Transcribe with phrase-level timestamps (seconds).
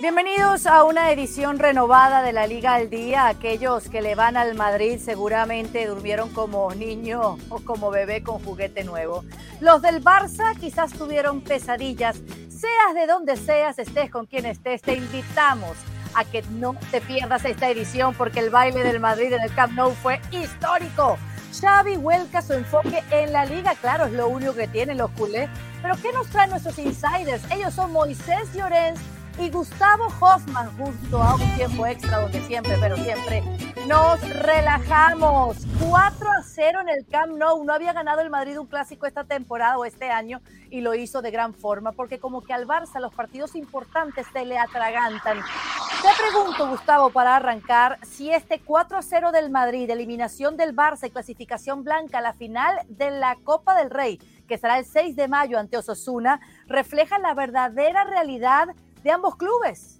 [0.00, 3.26] Bienvenidos a una edición renovada de la Liga al Día.
[3.26, 8.84] Aquellos que le van al Madrid seguramente durmieron como niño o como bebé con juguete
[8.84, 9.24] nuevo.
[9.58, 12.16] Los del Barça quizás tuvieron pesadillas.
[12.48, 15.76] Seas de donde seas, estés con quien estés, te invitamos
[16.14, 19.72] a que no te pierdas esta edición porque el baile del Madrid en el Camp
[19.72, 21.18] Nou fue histórico.
[21.60, 25.50] Xavi vuelca su enfoque en la liga, claro, es lo único que tienen los culés.
[25.82, 27.42] Pero ¿qué nos traen nuestros insiders?
[27.50, 29.00] Ellos son Moisés Llorens
[29.40, 33.42] y Gustavo Hoffman justo a un tiempo extra donde siempre, pero siempre
[33.86, 35.58] nos relajamos.
[35.88, 37.64] 4 a 0 en el Camp Nou.
[37.64, 41.22] No había ganado el Madrid un clásico esta temporada o este año y lo hizo
[41.22, 45.38] de gran forma porque como que al Barça los partidos importantes se le atragantan.
[45.38, 51.06] Te pregunto, Gustavo, para arrancar, si este 4 a 0 del Madrid, eliminación del Barça
[51.06, 55.16] y clasificación blanca a la final de la Copa del Rey, que será el 6
[55.16, 58.68] de mayo ante Osasuna, refleja la verdadera realidad
[59.02, 59.98] de ambos clubes.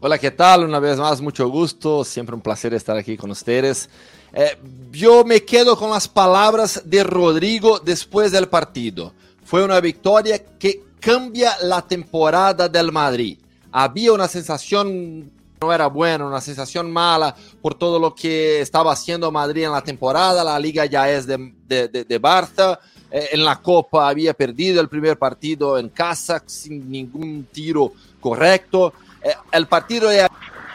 [0.00, 0.64] Hola, ¿qué tal?
[0.64, 2.04] Una vez más, mucho gusto.
[2.04, 3.88] Siempre un placer estar aquí con ustedes.
[4.32, 4.58] Eh,
[4.90, 9.12] yo me quedo con las palabras de Rodrigo después del partido.
[9.44, 13.38] Fue una victoria que cambia la temporada del Madrid.
[13.70, 15.30] Había una sensación
[15.60, 19.82] no era buena, una sensación mala por todo lo que estaba haciendo Madrid en la
[19.82, 20.42] temporada.
[20.42, 22.78] La liga ya es de, de, de, de Barça.
[23.12, 28.94] Eh, en la Copa había perdido el primer partido en casa sin ningún tiro correcto.
[29.22, 30.08] Eh, el partido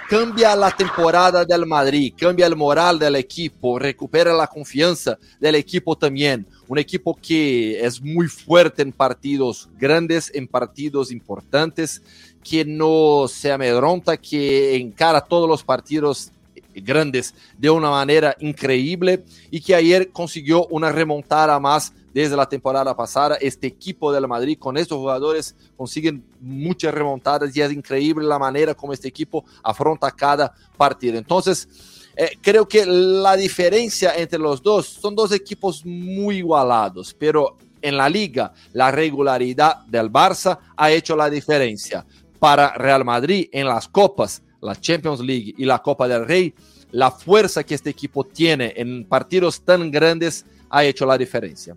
[0.07, 5.97] cambia la temporada del Madrid, cambia el moral del equipo, recupera la confianza del equipo
[5.97, 6.45] también.
[6.67, 12.03] Un equipo que es muy fuerte en partidos grandes, en partidos importantes,
[12.43, 16.31] que no se amedronta, que encara todos los partidos
[16.75, 22.95] grandes de una manera increíble y que ayer consiguió una remontada más desde la temporada
[22.95, 23.35] pasada.
[23.35, 28.73] Este equipo del Madrid con estos jugadores consiguen muchas remontadas y es increíble la manera
[28.73, 31.17] como este equipo afronta cada partido.
[31.17, 31.67] Entonces,
[32.15, 37.95] eh, creo que la diferencia entre los dos son dos equipos muy igualados, pero en
[37.95, 42.05] la liga la regularidad del Barça ha hecho la diferencia.
[42.39, 46.53] Para Real Madrid en las copas, la Champions League y la Copa del Rey,
[46.91, 51.75] la fuerza que este equipo tiene en partidos tan grandes ha hecho la diferencia.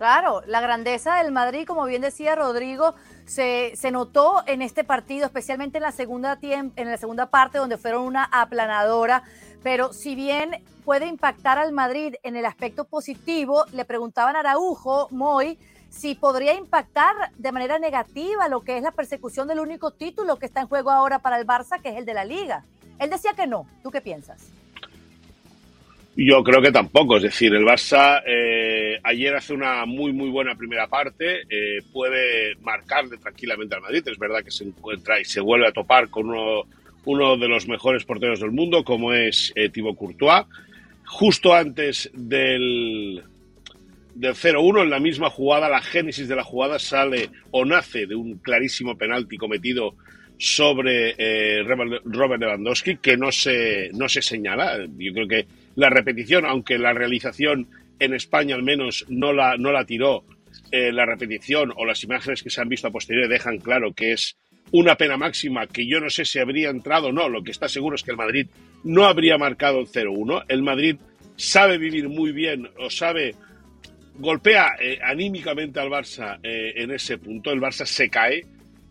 [0.00, 2.94] Claro, la grandeza del Madrid, como bien decía Rodrigo,
[3.26, 7.76] se, se notó en este partido, especialmente en la, segunda en la segunda parte, donde
[7.76, 9.24] fueron una aplanadora.
[9.62, 15.08] Pero si bien puede impactar al Madrid en el aspecto positivo, le preguntaban a Araujo,
[15.10, 15.58] Moy,
[15.90, 20.46] si podría impactar de manera negativa lo que es la persecución del único título que
[20.46, 22.64] está en juego ahora para el Barça, que es el de la Liga.
[22.98, 23.66] Él decía que no.
[23.82, 24.59] ¿Tú qué piensas?
[26.16, 30.56] Yo creo que tampoco, es decir, el Barça eh, ayer hace una muy muy buena
[30.56, 35.40] primera parte, eh, puede marcarle tranquilamente al Madrid, es verdad que se encuentra y se
[35.40, 36.64] vuelve a topar con uno,
[37.04, 40.46] uno de los mejores porteros del mundo como es eh, Thibaut Courtois,
[41.06, 43.22] justo antes del,
[44.14, 48.16] del 0-1 en la misma jugada, la génesis de la jugada sale o nace de
[48.16, 49.94] un clarísimo penalti cometido
[50.40, 54.78] sobre eh, Robert Lewandowski que no se, no se señala.
[54.96, 55.46] Yo creo que
[55.76, 57.68] la repetición, aunque la realización
[57.98, 60.24] en España al menos no la, no la tiró,
[60.72, 64.12] eh, la repetición o las imágenes que se han visto a posteriori dejan claro que
[64.12, 64.38] es
[64.72, 67.28] una pena máxima que yo no sé si habría entrado o no.
[67.28, 68.46] Lo que está seguro es que el Madrid
[68.82, 70.46] no habría marcado el 0-1.
[70.48, 70.96] El Madrid
[71.36, 73.34] sabe vivir muy bien o sabe
[74.14, 77.50] golpea eh, anímicamente al Barça en ese punto.
[77.50, 78.46] El Barça se cae,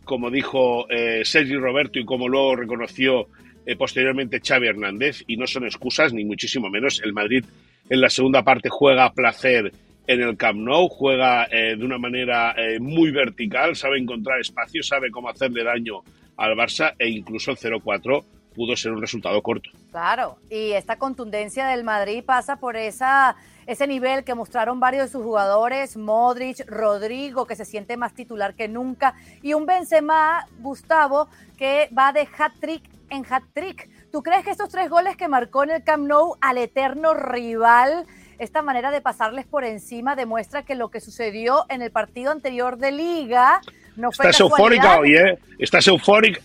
[0.09, 3.27] como dijo eh, Sergi Roberto y como luego reconoció
[3.63, 6.99] eh, posteriormente Xavi Hernández, y no son excusas, ni muchísimo menos.
[7.03, 7.45] El Madrid
[7.87, 9.71] en la segunda parte juega a placer
[10.07, 15.11] en el Camp Nou, juega eh, de una manera muy vertical, sabe encontrar espacio, sabe
[15.11, 16.01] cómo hacerle daño
[16.37, 18.23] al Barça e incluso el 0-4
[18.59, 19.69] pudo ser un resultado corto.
[19.89, 25.11] Claro, y esta contundencia del Madrid pasa por esa ese nivel que mostraron varios de
[25.13, 31.29] sus jugadores, Modric, Rodrigo, que se siente más titular que nunca, y un Benzema, Gustavo,
[31.57, 33.87] que va de hat-trick en hat-trick.
[34.11, 38.07] ¿Tú crees que estos tres goles que marcó en el Camp Nou al eterno rival,
[38.39, 42.77] esta manera de pasarles por encima, demuestra que lo que sucedió en el partido anterior
[42.77, 43.61] de Liga
[43.95, 45.39] no fue Estás eufórica hoy, ¿eh?
[45.59, 46.41] Estás eufórica.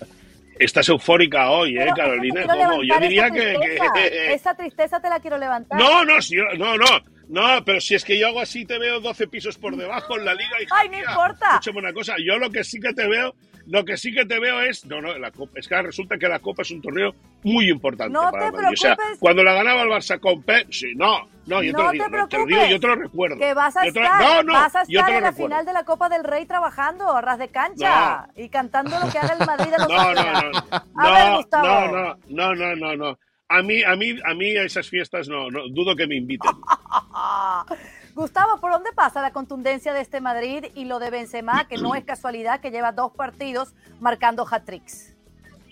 [0.58, 2.44] Estás eufórica hoy, ¿eh, Carolina?
[2.46, 2.82] ¿Cómo?
[2.82, 5.78] Yo diría que, que, Esa tristeza te la quiero levantar.
[5.78, 6.86] No, no, sí, no, no.
[7.28, 10.26] No, pero si es que yo hago así, te veo 12 pisos por debajo en
[10.26, 10.56] la liga.
[10.70, 11.48] Ay, no importa.
[11.52, 13.34] Escúchame una cosa, yo lo que sí que te veo
[13.66, 16.28] lo que sí que te veo es, no, no, la Copa, es que resulta que
[16.28, 18.66] la Copa es un torneo muy importante No para te el.
[18.66, 21.84] O sea, cuando la ganaba el Barça con Pep, sí, no, no, yo te no
[21.84, 23.38] lo digo, te no, te lo digo, yo te lo recuerdo.
[23.38, 25.16] Que vas a Yo te lo- estar, no, no, vas a yo estar te lo
[25.18, 25.48] en la recuerdo.
[25.48, 29.18] final de la Copa del Rey trabajando a ras de cancha y cantando lo que
[29.18, 30.60] haga el Madrid de los No, no, no,
[30.96, 31.66] A ver, Gustavo.
[31.66, 33.18] no, no, no, no, no, no.
[33.48, 36.50] A mí, a mí, a mí a esas fiestas no, no, dudo que me inviten.
[38.14, 41.94] Gustavo, ¿por dónde pasa la contundencia de este Madrid y lo de Benzema, que no
[41.94, 45.14] es casualidad que lleva dos partidos marcando hat-tricks?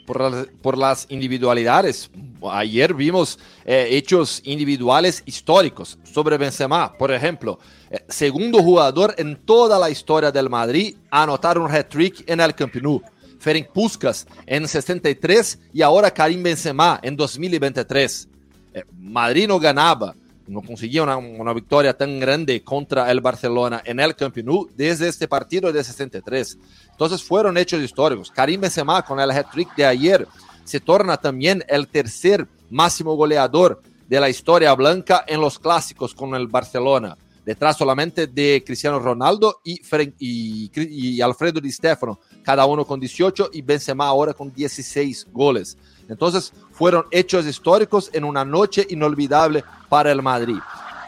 [0.04, 2.10] por las, por las individualidades.
[2.50, 6.92] Ayer vimos eh, hechos individuales históricos sobre Benzema.
[6.92, 7.58] Por ejemplo,
[7.90, 12.54] eh, segundo jugador en toda la historia del Madrid a anotar un hat-trick en el
[12.54, 13.02] Camp Nou.
[13.38, 18.28] Ferenc Puskas en 63 y ahora Karim Benzema en 2023.
[18.74, 20.14] Eh, Madrid no ganaba,
[20.46, 25.08] no conseguía una, una victoria tan grande contra el Barcelona en el Camp Nou desde
[25.08, 26.58] este partido de 63.
[26.90, 28.30] Entonces fueron hechos históricos.
[28.30, 30.26] Karim Benzema con el hat-trick de ayer
[30.64, 36.34] se torna también el tercer máximo goleador de la historia blanca en los clásicos con
[36.34, 39.80] el Barcelona, detrás solamente de Cristiano Ronaldo y,
[40.18, 45.78] y, y Alfredo Di Stefano, cada uno con 18 y Benzema ahora con 16 goles.
[46.08, 50.58] Entonces fueron hechos históricos en una noche inolvidable para el Madrid.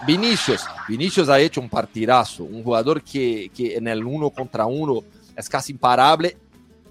[0.06, 5.02] Vinicius, Vinicius ha hecho un partidazo, un jugador que, que en el uno contra uno
[5.36, 6.36] es casi imparable.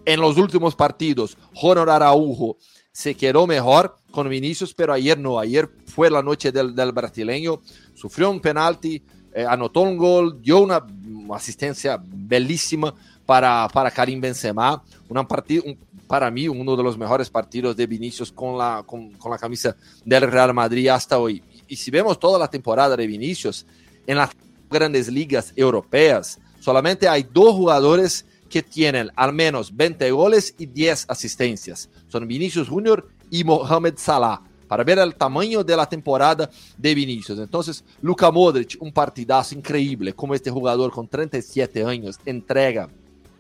[0.06, 2.58] En los últimos partidos, Ronald Araujo
[2.92, 5.40] se quedó mejor con Vinicius, pero ayer no.
[5.40, 7.62] Ayer fue la noche del, del brasileño,
[7.94, 9.02] sufrió un penalti,
[9.34, 12.94] eh, anotó un gol, dio una, una asistencia bellísima
[13.26, 14.84] para, para Karim Benzema.
[15.10, 15.78] Una partida, un,
[16.08, 19.76] para mí, uno de los mejores partidos de Vinicius con la, con, con la camisa
[20.06, 21.44] del Real Madrid hasta hoy.
[21.68, 23.66] Y, si vemos toda la temporada de Vinicius,
[24.06, 24.32] en las
[24.70, 31.06] grandes ligas europeas, solamente hay dos jugadores que tienen al menos 20 goles y 10
[31.10, 31.90] asistencias.
[32.08, 34.42] Son Vinicius Junior y Mohamed Salah.
[34.68, 37.40] Para ver el tamaño de la temporada de Vinicius.
[37.40, 42.90] Entonces, Luka Modric, un partidazo increíble, como este jugador con 37 años, entrega,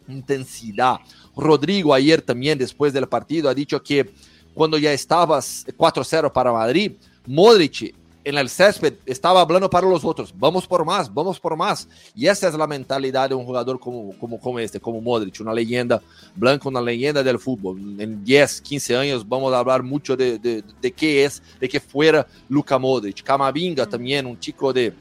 [0.08, 0.98] intensidad.
[1.36, 4.10] Rodrigo ayer también, después del partido, ha dicho que
[4.54, 6.94] cuando ya estabas 4-0 para Madrid,
[7.26, 7.96] Modric
[8.26, 11.88] en el césped estaba hablando para los otros, vamos por más, vamos por más.
[12.16, 15.54] Y esa es la mentalidad de un jugador como, como, como este, como Modric, una
[15.54, 16.02] leyenda
[16.36, 17.80] blanca, una leyenda del fútbol.
[18.00, 21.80] En 10, 15 años vamos a hablar mucho de, de, de qué es, de que
[21.80, 23.24] fuera Luka Modric.
[23.24, 24.94] Camavinga también, un chico de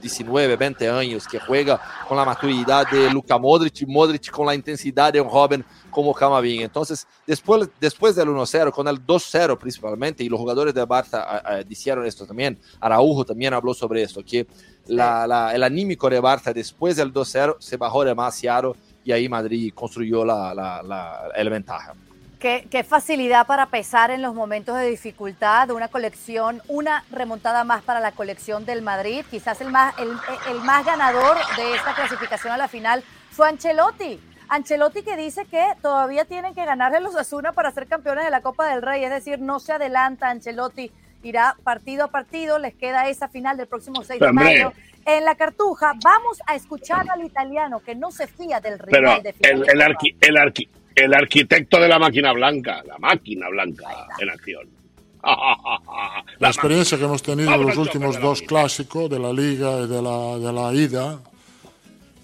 [0.00, 5.12] 19, 20 años que juega con la maturidad de Luka Modric Modric con la intensidad
[5.12, 6.64] de un joven como Camavinga.
[6.64, 11.60] Entonces, después, después del 1-0, con el 2-0 principalmente, y los jugadores de Barça uh,
[11.60, 14.46] uh, dijeron esto también, Araujo también habló sobre esto, que
[14.86, 19.72] la, la, el anímico de Barça después del 2-0 se bajó demasiado y ahí Madrid
[19.74, 21.94] construyó la, la, la, la ventaja.
[22.38, 27.82] Qué, qué, facilidad para pesar en los momentos de dificultad, una colección, una remontada más
[27.82, 29.24] para la colección del Madrid.
[29.30, 30.10] Quizás el más, el,
[30.50, 34.20] el más ganador de esta clasificación a la final fue Ancelotti.
[34.48, 38.42] Ancelotti que dice que todavía tienen que ganarle los Asuna para ser campeones de la
[38.42, 40.92] Copa del Rey, es decir, no se adelanta Ancelotti,
[41.22, 44.72] irá partido a partido, les queda esa final del próximo 6 de mayo.
[45.04, 49.22] En la cartuja vamos a escuchar al italiano que no se fía del rival Pero
[49.22, 49.62] de final.
[49.62, 54.30] El, el, arqui, el, arqui, el arquitecto de la máquina blanca, la máquina blanca en
[54.30, 54.68] acción.
[56.38, 60.00] La experiencia que hemos tenido en los últimos dos clásicos de la liga y de
[60.00, 61.18] la, de la ida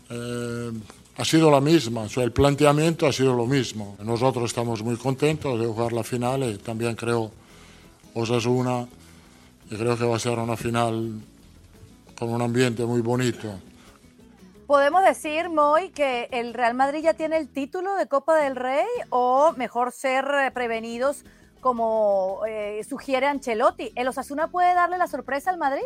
[0.09, 0.71] eh,
[1.17, 3.97] ha sido la misma, o sea, el planteamiento ha sido lo mismo.
[4.05, 7.33] Nosotros estamos muy contentos de jugar la final y también creo
[8.15, 8.87] Osasuna
[9.71, 11.13] y creo que va a ser una final
[12.17, 13.59] con un ambiente muy bonito.
[14.73, 18.87] ¿Podemos decir, Moy, que el Real Madrid ya tiene el título de Copa del Rey
[19.11, 20.25] o mejor ser
[20.55, 21.27] prevenidos
[21.61, 23.93] como eh, sugiere Ancelotti?
[23.95, 25.83] ¿El Osasuna puede darle la sorpresa al Madrid?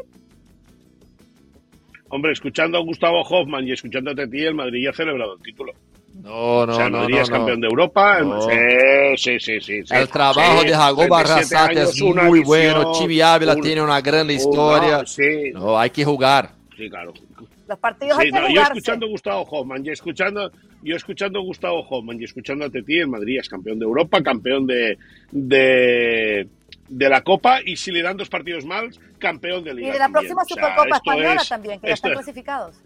[2.11, 5.43] Hombre, escuchando a Gustavo Hoffman y escuchándote a ti, el Madrid ya ha celebrado el
[5.43, 5.73] título.
[6.23, 7.67] No, no, o sea, el no, Madrid no, es campeón no.
[7.67, 8.21] de Europa.
[8.21, 8.41] No.
[8.43, 8.51] Sí,
[9.17, 9.95] sí, sí, sí, sí.
[9.97, 12.93] El trabajo Sí, de Jacob 37 Arrasate es muy visión, bueno.
[12.93, 15.05] Chivi Ávila un- tiene una gran historia.
[15.05, 16.51] sí, No, hay que jugar.
[16.77, 17.13] Sí, claro.
[17.69, 20.51] Los partidos Sí, hay que no, yo escuchando a Gustavo Hoffman y escuchando,
[20.83, 24.23] yo escuchando a Gustavo Hoffman y escuchando a Teti, el Madrid es campeón de Europa,
[24.23, 24.99] campeón de,
[25.33, 26.49] de,
[26.89, 29.93] de la Copa y si le dan dos partidos más, campeón de Y Liga.
[29.93, 30.13] de la también.
[30.35, 32.77] próxima O sea, Supercopa Española es- también, que ya están es- clasificados.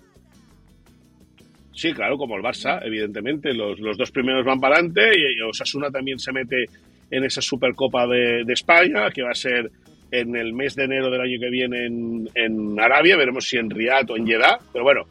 [1.73, 3.55] Sí, claro, como el Barça, evidentemente.
[3.55, 6.67] Los, los dos primeros van para adelante y Osasuna también se mete
[7.11, 9.71] en esa Supercopa de, de España, que va a ser
[10.11, 13.17] en el mes de enero del año que viene en, en Arabia.
[13.17, 14.59] Veremos si en Riyadh o en Jeddah.
[14.73, 15.07] Pero bueno,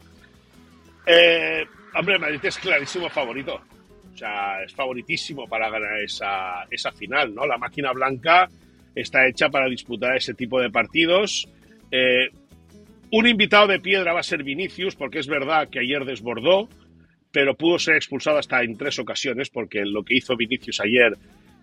[1.06, 1.66] eh,
[1.96, 3.62] hombre, Madrid es clarísimo favorito.
[4.14, 7.46] O sea, es favoritísimo para ganar esa, esa final, ¿no?
[7.46, 8.50] La máquina blanca
[8.94, 11.48] está hecha para disputar ese tipo de partidos.
[11.92, 12.30] Eh,
[13.12, 16.70] un invitado de piedra va a ser Vinicius, porque es verdad que ayer desbordó,
[17.32, 21.14] pero pudo ser expulsado hasta en tres ocasiones, porque lo que hizo Vinicius ayer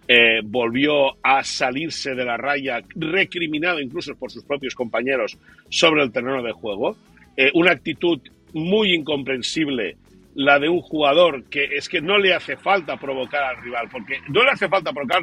[0.09, 5.37] eh, volvió a salirse de la raya, recriminado incluso por sus propios compañeros
[5.69, 6.97] sobre el terreno de juego.
[7.37, 8.21] Eh, una actitud
[8.55, 9.97] muy incomprensible
[10.35, 14.19] la de un jugador que es que no le hace falta provocar al rival, porque
[14.29, 15.23] no le hace falta provocar,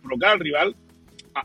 [0.00, 0.76] provocar al rival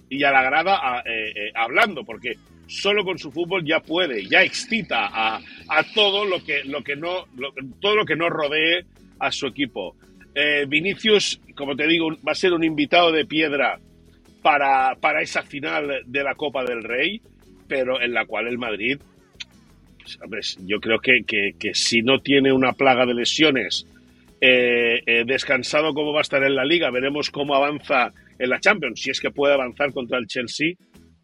[0.08, 2.36] y a la grada eh, hablando, porque
[2.70, 5.42] solo con su fútbol ya puede, ya excita a,
[5.96, 7.26] todo lo que, lo que no,
[7.82, 8.86] todo lo que no rodee
[9.20, 9.96] a su equipo.
[10.42, 13.78] Eh, Vinicius, como te digo, va a ser un invitado de piedra
[14.42, 17.22] para, para esa final de la Copa del Rey,
[17.68, 19.00] pero en la cual el Madrid,
[20.30, 21.24] pues, yo creo que,
[21.60, 23.86] que, si no tiene una plaga de lesiones,
[24.40, 28.62] eh, eh, descansado como va a estar en la liga, veremos cómo avanza en la
[28.62, 30.76] Champions, si es que puede avanzar contra el Chelsea,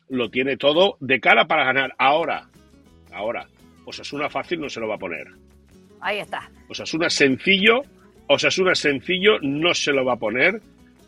[0.09, 1.93] lo tiene todo de cara para ganar.
[1.97, 2.49] Ahora,
[3.13, 3.47] ahora,
[3.85, 5.27] Osasuna fácil no se lo va a poner.
[6.01, 6.49] Ahí está.
[6.67, 7.83] Osasuna sencillo,
[8.27, 10.61] Osasuna sencillo no se lo va a poner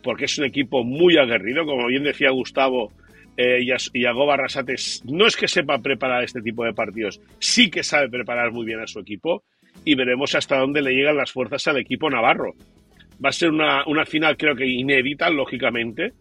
[0.03, 2.91] porque es un equipo muy aguerrido, como bien decía Gustavo
[3.36, 7.83] eh, y, Agoba Rasates, no es que sepa preparar este tipo de partidos, sí que
[7.83, 9.43] sabe preparar muy bien a su equipo
[9.83, 12.53] y veremos hasta dónde le llegan las fuerzas al equipo navarro.
[13.24, 16.13] Va a ser una, una final creo que inédita, lógicamente,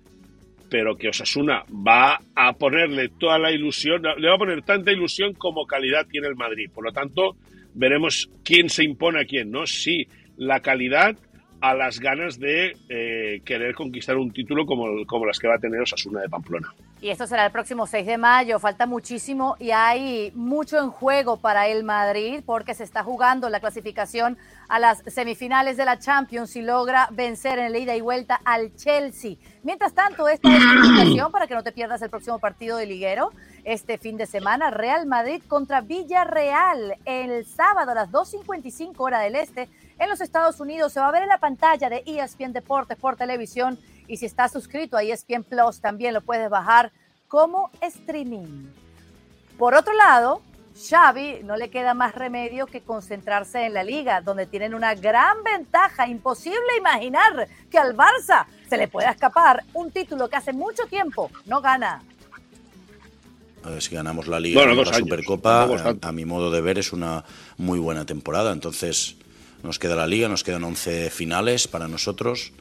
[0.69, 5.35] pero que Osasuna va a ponerle toda la ilusión, le va a poner tanta ilusión
[5.35, 6.71] como calidad tiene el Madrid.
[6.75, 7.37] Por lo tanto,
[7.75, 9.67] veremos quién se impone a quién, ¿no?
[9.67, 10.07] Si
[10.37, 11.17] la calidad
[11.61, 15.59] a las ganas de eh, querer conquistar un título como, como las que va a
[15.59, 16.75] tener Osasuna de Pamplona.
[17.01, 21.39] Y esto será el próximo 6 de mayo, falta muchísimo y hay mucho en juego
[21.39, 24.39] para el Madrid porque se está jugando la clasificación
[24.69, 28.75] a las semifinales de la Champions y logra vencer en la ida y vuelta al
[28.77, 29.37] Chelsea.
[29.63, 32.87] Mientras tanto, esta es la invitación para que no te pierdas el próximo partido de
[32.87, 33.31] liguero
[33.65, 39.37] este fin de semana, Real Madrid contra Villarreal el sábado a las 2.55 hora del
[39.37, 40.93] este en los Estados Unidos.
[40.93, 44.53] Se va a ver en la pantalla de ESPN Deportes por televisión y si estás
[44.53, 46.93] suscrito a ESPN Plus también lo puedes bajar
[47.29, 48.67] como streaming.
[49.59, 50.43] Por otro lado,
[50.77, 55.43] Xavi no le queda más remedio que concentrarse en la liga, donde tienen una gran
[55.43, 56.07] ventaja.
[56.07, 61.31] Imposible imaginar que al Barça se le pueda escapar un título que hace mucho tiempo
[61.47, 62.03] no gana.
[63.81, 65.69] Si ganamos la Liga, la Supercopa,
[66.01, 67.25] a, mi modo de ver es una
[67.57, 68.53] muy buena temporada.
[68.53, 69.17] Entonces,
[69.63, 72.53] nos queda la Liga, nos quedan 11 finales para nosotros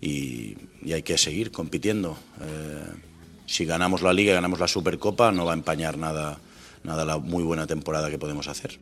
[0.00, 0.56] y,
[0.92, 2.18] hay que seguir compitiendo.
[2.42, 2.84] Eh,
[3.46, 6.38] si ganamos la Liga y ganamos la Supercopa, no va a empañar nada,
[6.82, 8.78] nada la muy buena temporada que podemos hacer.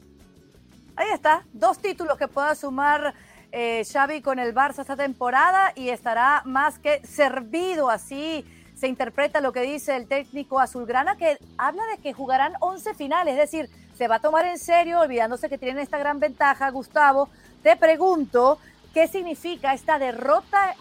[0.97, 3.15] Ahí está, dos títulos que pueda sumar
[3.51, 8.45] eh, Xavi con el Barça esta temporada y estará más que servido así
[8.83, 13.35] se interpreta lo que dice el técnico azulgrana, que habla de que jugarán 11 finales,
[13.35, 16.69] es decir, se va a tomar en serio, olvidándose que tienen esta gran ventaja.
[16.71, 17.29] Gustavo,
[17.63, 18.59] te pregunto,
[18.93, 20.75] ¿qué significa esta derrota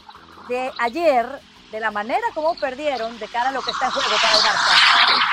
[0.50, 1.26] de ayer,
[1.72, 4.42] de la manera como perdieron, de cara a lo que está en juego para el
[4.42, 5.32] Barça?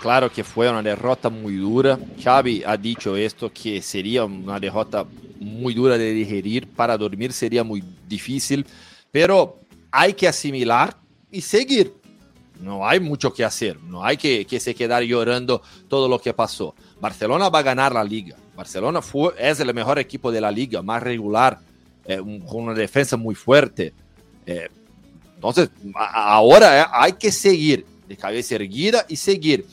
[0.00, 1.98] Claro que fue una derrota muy dura.
[2.22, 5.04] Xavi ha dicho esto, que sería una derrota
[5.40, 6.68] muy dura de digerir.
[6.68, 8.66] Para dormir sería muy difícil,
[9.10, 9.60] pero
[9.90, 10.96] hay que asimilar
[11.30, 11.94] y seguir.
[12.60, 16.32] No hay mucho que hacer, no hay que, que se quedar llorando todo lo que
[16.32, 16.74] pasó.
[17.00, 18.36] Barcelona va a ganar la liga.
[18.56, 21.58] Barcelona fue, es el mejor equipo de la liga, más regular,
[22.04, 23.92] eh, con una defensa muy fuerte.
[24.46, 24.68] Eh,
[25.34, 29.66] entonces, ahora eh, hay que seguir de cabeza erguida y seguir.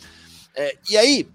[0.89, 1.27] y ahí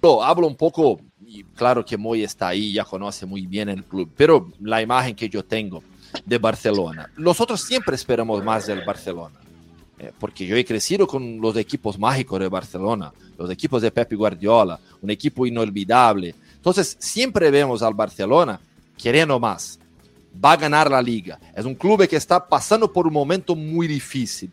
[0.00, 3.84] lo, hablo un poco, y claro que Moy está ahí, ya conoce muy bien el
[3.84, 5.82] club, pero la imagen que yo tengo
[6.24, 9.36] de Barcelona, nosotros siempre esperamos más del Barcelona.
[9.98, 14.12] Eh, porque yo he crecido con los equipos mágicos de Barcelona, los equipos de Pep
[14.12, 16.34] Guardiola, un equipo inolvidable.
[16.66, 18.58] Entonces, siempre vemos al Barcelona
[18.98, 19.78] queriendo más.
[20.44, 21.38] Va a ganar la liga.
[21.54, 24.50] Es un club que está pasando por un momento muy difícil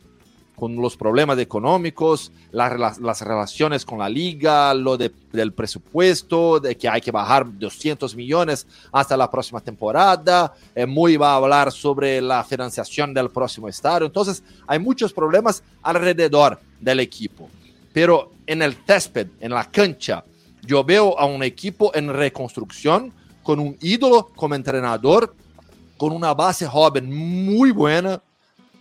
[0.55, 6.88] con los problemas económicos, las, las relaciones con la liga, lo del presupuesto, de que
[6.88, 10.53] hay que bajar 200 millones hasta la próxima temporada.
[10.75, 14.05] Eh, Muy va a hablar sobre la financiación del próximo estadio.
[14.05, 17.50] Entonces, hay muchos problemas alrededor del equipo.
[17.91, 20.24] Pero en el césped, en la cancha,
[20.65, 25.36] yo veo a un equipo en reconstrucción, con un ídolo como entrenador,
[25.98, 27.13] con una base joven
[27.46, 28.22] muy buena,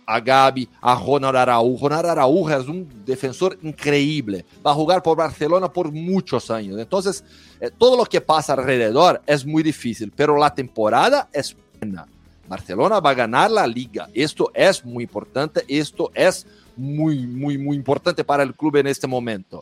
[0.05, 1.87] a Gabi, a Ronald Araújo.
[1.87, 4.45] Ronald Araújo es un defensor increíble.
[4.65, 6.77] Va a jugar por Barcelona por muchos años.
[6.79, 7.23] Entonces,
[7.59, 12.07] eh, todo lo que pasa alrededor es muy difícil, pero la temporada es buena.
[12.47, 14.09] Barcelona va a ganar la liga.
[14.13, 19.07] Esto es muy importante, esto es muy, muy, muy importante para el club en este
[19.07, 19.61] momento.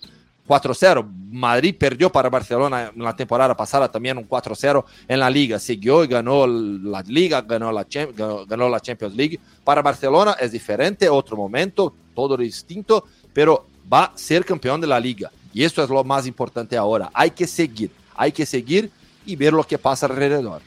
[0.51, 1.09] 4-0.
[1.31, 5.57] Madrid perdió para Barcelona en la temporada pasada también un 4-0 en la liga.
[5.59, 9.39] Siguió y ganó la liga, ganó la, Champions League.
[9.63, 14.99] Para Barcelona es diferente, otro momento, todo distinto, pero va a ser campeón de la
[14.99, 15.31] liga.
[15.53, 17.09] Y esto es lo más importante ahora.
[17.13, 18.91] Hay que seguir, hay que seguir
[19.25, 20.61] y ver lo que pasa alrededor.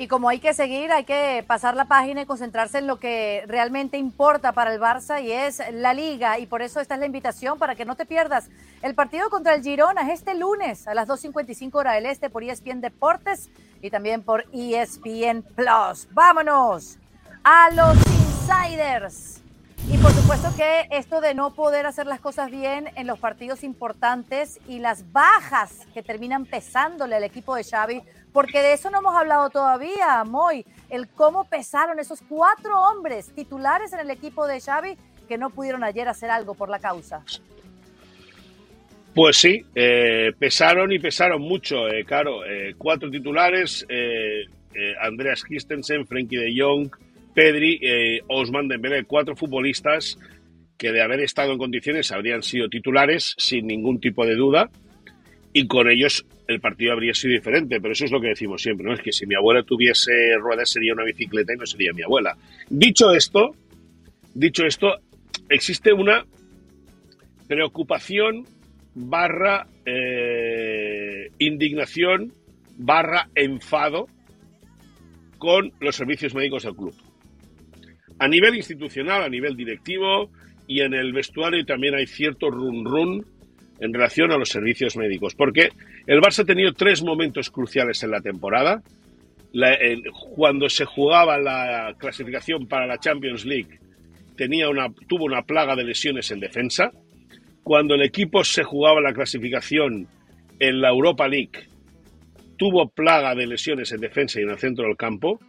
[0.00, 3.44] Y como hay que seguir, hay que pasar la página y concentrarse en lo que
[3.46, 6.38] realmente importa para el Barça y es la liga.
[6.38, 8.48] Y por eso esta es la invitación para que no te pierdas
[8.80, 12.42] el partido contra el Girona es este lunes a las 2.55 hora del este por
[12.42, 13.50] ESPN Deportes
[13.82, 16.08] y también por ESPN Plus.
[16.12, 16.96] Vámonos
[17.44, 19.42] a los insiders.
[19.92, 23.64] Y por supuesto que esto de no poder hacer las cosas bien en los partidos
[23.64, 28.02] importantes y las bajas que terminan pesándole al equipo de Xavi
[28.32, 33.92] porque de eso no hemos hablado todavía, Moy, el cómo pesaron esos cuatro hombres titulares
[33.92, 34.96] en el equipo de Xavi
[35.28, 37.24] que no pudieron ayer hacer algo por la causa.
[39.14, 42.44] Pues sí, eh, pesaron y pesaron mucho, eh, claro.
[42.44, 43.86] Eh, cuatro titulares,
[45.00, 46.90] Andreas Christensen, Frenkie de Jong,
[47.34, 47.80] Pedri,
[48.28, 50.16] Osman Dembélé, cuatro futbolistas
[50.78, 54.70] que de haber estado en condiciones habrían sido titulares sin ningún tipo de duda
[55.52, 58.86] y con ellos el partido habría sido diferente, pero eso es lo que decimos siempre,
[58.86, 58.92] ¿no?
[58.92, 62.36] Es que si mi abuela tuviese ruedas sería una bicicleta y no sería mi abuela.
[62.68, 63.54] Dicho esto,
[64.34, 64.96] dicho esto,
[65.48, 66.24] existe una
[67.46, 68.46] preocupación
[68.94, 72.32] barra eh, indignación
[72.76, 74.06] barra enfado
[75.38, 76.94] con los servicios médicos del club.
[78.18, 80.30] A nivel institucional, a nivel directivo
[80.66, 83.26] y en el vestuario también hay cierto run run
[83.80, 85.70] en relación a los servicios médicos, porque
[86.06, 88.82] el Barça ha tenido tres momentos cruciales en la temporada.
[90.36, 93.80] cuando se jugaba la clasificación para la Champions League,
[94.36, 96.92] tenía una, tuvo una plaga de lesiones en defensa.
[97.64, 100.06] Cuando el equipo se jugaba la clasificación
[100.58, 101.68] en la Europa League,
[102.56, 105.40] tuvo plaga de lesiones en defensa y en el centro del campo.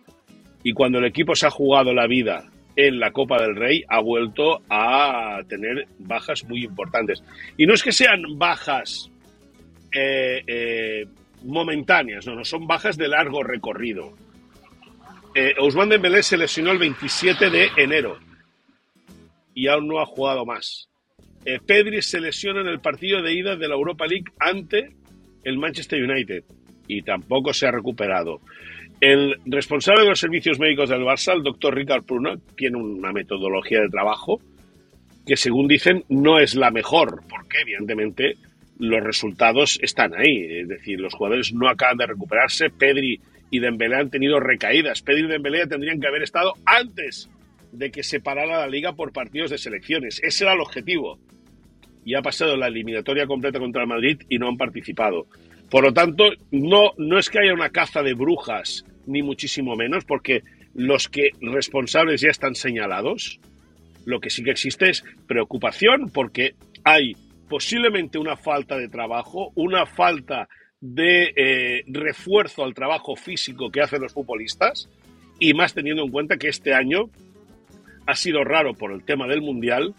[0.64, 4.00] Y cuando el equipo se ha jugado la vida en la Copa del Rey ha
[4.00, 7.24] vuelto a tener bajas muy importantes.
[7.58, 9.12] Y no es que sean bajas
[9.94, 11.06] eh, eh,
[11.44, 14.14] momentáneas, no, no, son bajas de largo recorrido.
[15.34, 18.20] Eh, Ousmane Dembélé se lesionó el 27 de enero
[19.54, 20.90] y aún no ha jugado más.
[21.46, 24.92] Eh, Pedri se lesiona en el partido de ida de la Europa League ante
[25.44, 26.44] el Manchester United
[26.88, 28.42] y tampoco se ha recuperado.
[29.02, 33.82] El responsable de los servicios médicos del Barça, el doctor Ricard Pruna, tiene una metodología
[33.82, 34.40] de trabajo
[35.26, 38.36] que, según dicen, no es la mejor, porque evidentemente
[38.78, 40.60] los resultados están ahí.
[40.62, 42.70] Es decir, los jugadores no acaban de recuperarse.
[42.70, 45.02] Pedri y Dembélé han tenido recaídas.
[45.02, 47.28] Pedri y Dembélé tendrían que haber estado antes
[47.72, 50.22] de que se parara la liga por partidos de selecciones.
[50.22, 51.18] Ese era el objetivo.
[52.06, 55.26] Y ha pasado la eliminatoria completa contra el Madrid y no han participado.
[55.72, 60.06] Por lo tanto, no, no es que haya una caza de brujas ni muchísimo menos,
[60.06, 63.40] porque los que responsables ya están señalados.
[64.06, 67.16] Lo que sí que existe es preocupación porque hay
[67.50, 70.48] posiblemente una falta de trabajo, una falta
[70.80, 74.90] de eh, refuerzo al trabajo físico que hacen los futbolistas
[75.40, 77.10] y más teniendo en cuenta que este año
[78.08, 79.94] ha sido raro por el tema del Mundial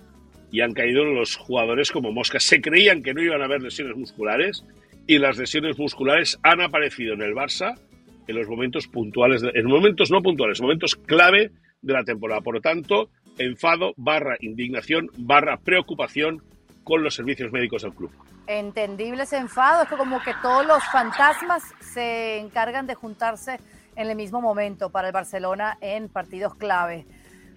[0.51, 2.43] y han caído los jugadores como moscas.
[2.43, 4.65] Se creían que no iban a haber lesiones musculares
[5.07, 7.79] y las lesiones musculares han aparecido en el Barça
[8.27, 12.41] en los momentos puntuales, en momentos no puntuales, momentos clave de la temporada.
[12.41, 16.43] Por lo tanto, enfado barra indignación barra preocupación
[16.85, 18.11] con los servicios médicos del club.
[18.47, 23.59] Entendible ese enfado, es que como que todos los fantasmas se encargan de juntarse
[23.95, 27.07] en el mismo momento para el Barcelona en partidos clave.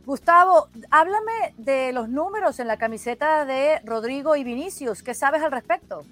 [0.06, 5.02] Gustavo, háblame de los números en la camiseta de Rodrigo y Vinicius.
[5.02, 6.06] ¿Qué sabes al respecto?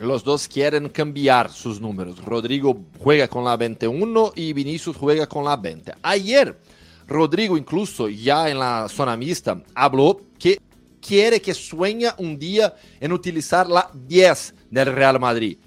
[0.00, 2.24] Los dos quieren cambiar sus números.
[2.24, 5.92] Rodrigo juega con la 21 y Vinicius juega con la 20.
[6.00, 6.58] Ayer,
[7.06, 10.58] Rodrigo incluso ya en la zona mixta habló que
[11.02, 15.58] quiere que sueña un día en utilizar la 10 del Real Madrid.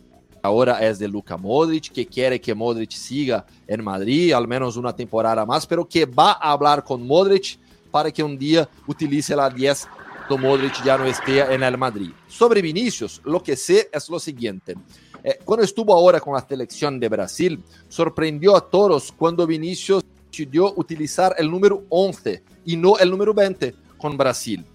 [0.41, 4.95] Ahora es de Luka Modric, que quiere que Modric siga en Madrid al menos una
[4.95, 7.59] temporada más, pero que va a hablar con Modric
[7.91, 9.87] para que un día utilice la 10
[10.29, 12.11] Modric ya no esté en el Madrid.
[12.27, 14.75] Sobre Vinicius, lo que sé es lo siguiente.
[15.23, 20.73] Eh, cuando estuvo ahora con la selección de Brasil, sorprendió a todos cuando Vinicius decidió
[20.75, 24.65] utilizar el número 11 y no el número 20 con Brasil.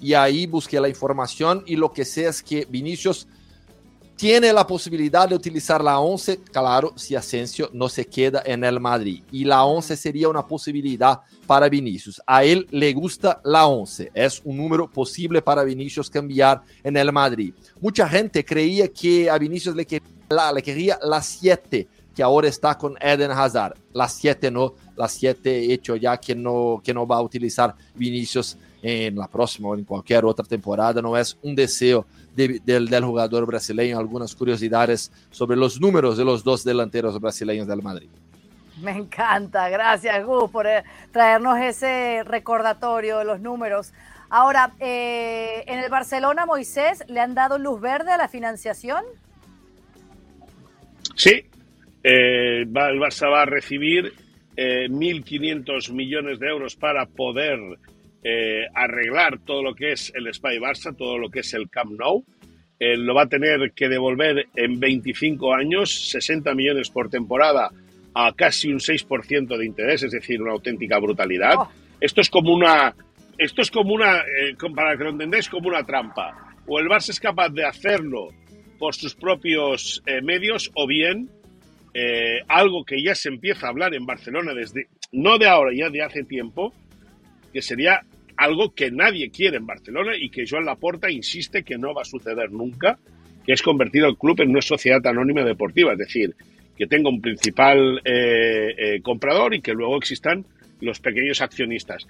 [0.00, 3.26] Y ahí busqué la información y lo que sé es que Vinicius
[4.16, 8.80] tiene la posibilidad de utilizar la 11, claro, si Asensio no se queda en el
[8.80, 9.22] Madrid.
[9.30, 12.20] Y la 11 sería una posibilidad para Vinicius.
[12.26, 17.10] A él le gusta la 11, es un número posible para Vinicius cambiar en el
[17.10, 17.54] Madrid.
[17.80, 22.48] Mucha gente creía que a Vinicius le, quería la, le quería la 7, que ahora
[22.48, 23.76] está con Eden Hazard.
[23.94, 28.58] La 7 no, la 7 hecho ya que no, que no va a utilizar Vinicius
[28.82, 31.00] en la próxima o en cualquier otra temporada.
[31.00, 32.04] No es un deseo
[32.36, 38.10] del, jugador brasileño, algunas curiosidades sobre los números de los dos delanteros brasileños del Madrid.
[38.82, 43.92] Me encanta, gracias Gus por eh, traernos ese recordatorio de los números.
[44.30, 49.04] Ahora, eh, en el Barcelona, Moisés, ¿le han dado luz verde a la financiación?
[51.16, 51.46] Sí,
[52.04, 54.12] eh, el Barça va a recibir
[54.56, 57.58] 1.500 millones de euros para poder
[58.24, 61.92] eh, arreglar todo lo que es el Spy Barça, todo lo que es el Camp
[61.92, 62.24] Nou.
[62.80, 67.70] Eh, lo va a tener que devolver en 25 años, 60 millones por temporada
[68.26, 71.54] a casi un 6% de interés, es decir, una auténtica brutalidad.
[71.56, 71.70] Oh.
[72.00, 72.94] Esto es como una,
[73.38, 76.54] esto es como una, eh, para que lo entendáis, como una trampa.
[76.66, 78.28] O el Barça es capaz de hacerlo
[78.78, 81.28] por sus propios medios o bien
[82.46, 86.02] algo que ya se empieza a hablar en Barcelona desde, no de ahora, ya de
[86.02, 86.72] hace tiempo,
[87.52, 88.02] que sería
[88.36, 92.04] algo que nadie quiere en Barcelona y que Joan Laporta insiste que no va a
[92.04, 92.98] suceder nunca,
[93.44, 96.36] que es convertir al club en una sociedad anónima deportiva, es decir,
[96.78, 100.46] que tenga un principal eh, eh, comprador y que luego existan
[100.80, 102.06] los pequeños accionistas.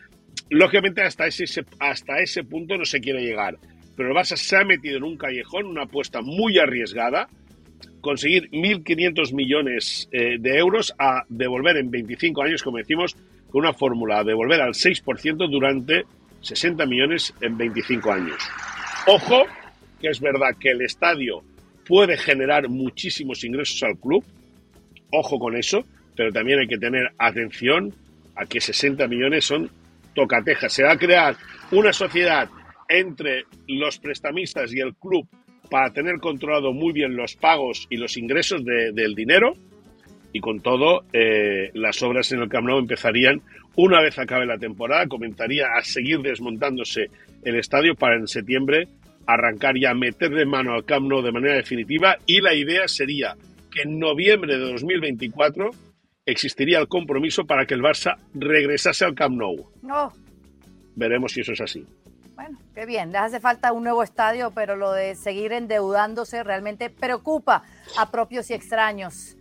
[0.50, 3.56] Lógicamente hasta ese, hasta ese punto no se quiere llegar,
[3.96, 7.28] pero el Barça se ha metido en un callejón, una apuesta muy arriesgada,
[8.02, 13.16] conseguir 1.500 millones eh, de euros a devolver en 25 años, como decimos,
[13.50, 16.04] con una fórmula de volver al 6% durante
[16.42, 18.38] 60 millones en 25 años.
[19.06, 19.44] Ojo,
[20.00, 21.42] que es verdad que el estadio
[21.86, 24.22] puede generar muchísimos ingresos al club,
[25.10, 25.84] ojo con eso,
[26.16, 27.94] pero también hay que tener atención
[28.34, 29.70] a que 60 millones son
[30.14, 30.72] tocatejas.
[30.72, 31.36] Se va a crear
[31.70, 32.48] una sociedad
[32.88, 35.28] entre los prestamistas y el club
[35.70, 39.52] para tener controlado muy bien los pagos y los ingresos del dinero
[40.32, 43.40] y con todo eh, las obras en el Camp Nou empezarían
[43.76, 47.10] una vez acabe la temporada, comenzaría a seguir desmontándose
[47.44, 48.88] el estadio para en septiembre
[49.26, 53.36] arrancar y a meterle mano al Camp Nou de manera definitiva y la idea sería
[53.70, 55.70] que en noviembre de 2024
[56.26, 59.70] existiría el compromiso para que el Barça regresase al Camp Nou.
[59.82, 60.12] No.
[60.94, 61.86] Veremos si eso es así.
[62.34, 63.10] Bueno, qué bien.
[63.12, 67.64] Les hace falta un nuevo estadio, pero lo de seguir endeudándose realmente preocupa
[67.96, 69.37] a propios y extraños.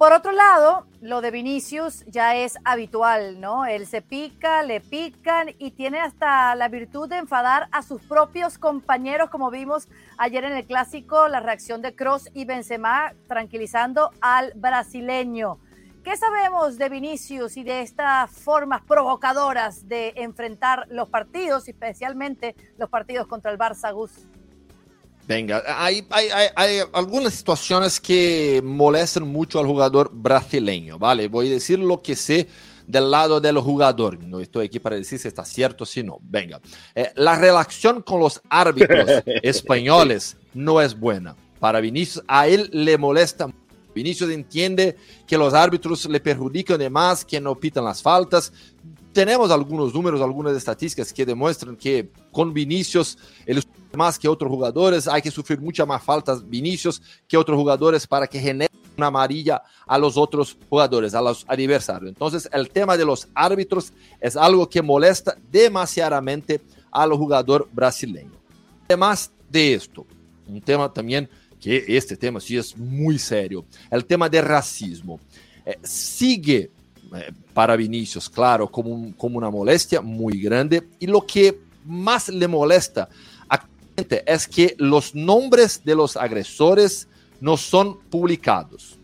[0.00, 3.66] Por otro lado, lo de Vinicius ya es habitual, ¿no?
[3.66, 8.56] Él se pica, le pican y tiene hasta la virtud de enfadar a sus propios
[8.56, 14.54] compañeros, como vimos ayer en el clásico, la reacción de Cross y Benzema tranquilizando al
[14.54, 15.58] brasileño.
[16.02, 22.88] ¿Qué sabemos de Vinicius y de estas formas provocadoras de enfrentar los partidos, especialmente los
[22.88, 24.26] partidos contra el Barça, Gus?
[25.30, 26.04] Venga, hay,
[26.92, 31.28] algunas situaciones que molestan mucho al jugador brasileño, ¿vale?
[31.28, 32.48] Voy a decir lo que sé
[32.84, 34.20] del lado del jugador.
[34.24, 36.18] No estoy aquí para decir si está cierto o si no.
[36.20, 36.60] Venga,
[36.96, 39.08] eh, la relación con los árbitros
[39.44, 41.36] españoles no es buena.
[41.60, 43.46] Para Vinicius, a él le molesta.
[43.94, 44.96] Vinicius entiende
[45.28, 48.52] que los árbitros le perjudican de más, que no pitan las faltas.
[49.12, 53.16] Tenemos algunos números, algunas estadísticas que demuestran que con Vinicius
[53.46, 53.62] el
[53.96, 58.26] más que otros jugadores, hay que sufrir muchas más faltas Vinicius que otros jugadores para
[58.26, 62.10] que genere una amarilla a los otros jugadores, a los adversarios.
[62.10, 68.32] Entonces, el tema de los árbitros es algo que molesta demasiadamente al jugador brasileño.
[68.86, 70.06] Además de esto,
[70.46, 71.28] un tema también
[71.60, 75.20] que este tema sí es muy serio, el tema del racismo.
[75.64, 76.70] Eh, sigue
[77.14, 82.48] eh, para Vinicius, claro, como, como una molestia muy grande y lo que más le
[82.48, 83.08] molesta
[84.26, 87.08] es que los nombres de los agresores
[87.40, 88.96] no son publicados.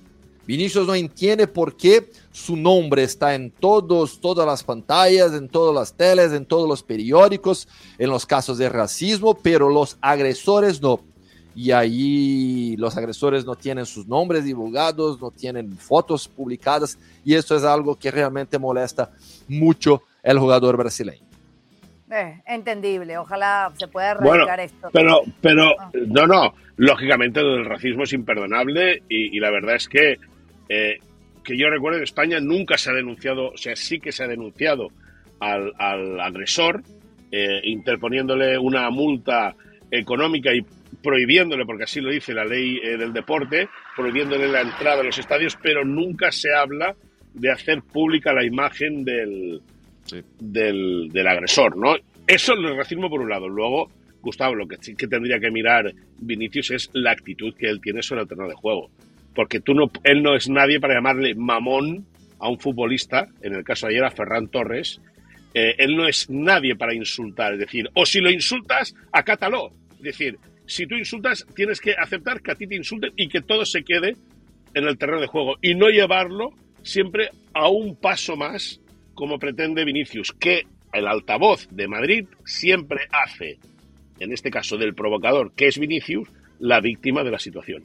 [0.47, 5.75] Vinicius no entiende por qué su nombre está en todos, todas las pantallas, en todas
[5.75, 7.67] las teles, en todos los periódicos,
[7.99, 11.01] en los casos de racismo, pero los agresores no.
[11.57, 17.57] Y ahí los agresores no tienen sus nombres divulgados, no tienen fotos publicadas, y eso
[17.57, 19.11] es algo que realmente molesta
[19.49, 21.26] mucho el jugador brasileño.
[22.11, 24.91] Eh, entendible, ojalá se pueda erradicar esto.
[24.93, 25.91] Pero, pero, ah.
[26.07, 30.17] no, no, lógicamente el racismo es imperdonable y, la verdad es que,
[30.69, 30.99] eh,
[31.43, 34.29] que yo recuerdo en España nunca se ha denunciado, o sea, sí que se ha
[34.29, 34.89] denunciado
[35.41, 36.83] al, al agresor,
[37.33, 39.57] eh, interponiéndole una multa
[39.91, 40.65] económica y
[41.03, 45.59] prohibiéndole, porque así lo dice la ley del deporte, prohibiéndole la entrada a los estadios,
[45.61, 46.95] pero nunca se habla
[47.35, 49.61] de hacer pública la imagen del,
[50.39, 51.95] del, del, agresor, ¿no?
[52.27, 53.49] Eso es el racismo por un lado.
[53.49, 53.91] Luego,
[54.21, 58.03] Gustavo, lo que sí que tendría que mirar Vinicius es la actitud que él tiene
[58.03, 58.91] sobre el terreno de juego.
[59.35, 62.07] Porque tú no, él no es nadie para llamarle mamón
[62.39, 65.01] a un futbolista, en el caso de ayer a Ferran Torres,
[65.55, 69.71] eh, él no es nadie para insultar, es decir, o si lo insultas, acátalo.
[69.93, 73.41] Es decir, si tú insultas, tienes que aceptar que a ti te insulten y que
[73.41, 74.17] todo se quede
[74.75, 76.51] en el terreno de juego y no llevarlo
[76.83, 78.81] siempre a un paso más
[79.17, 83.59] como pretende Vinicius, que el altavoz de Madrid siempre hace,
[84.21, 86.29] en este caso del provocador, que es Vinicius,
[86.61, 87.83] la víctima de la situación.